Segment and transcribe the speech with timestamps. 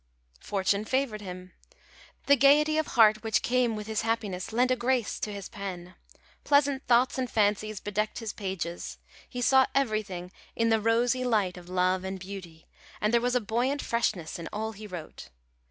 [0.39, 1.51] Fortune favoured him.
[2.25, 5.93] The gaiety of heart which came with his happiness lent a grace to his pen.
[6.43, 8.97] Pleasant thoughts and fancies bedecked his pages.
[9.29, 12.65] He saw everything in the rosy light of love and beauty,
[12.99, 15.29] and there was a buoyant freshness in all he wrote.